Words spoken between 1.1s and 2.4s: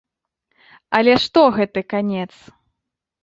што гэты канец?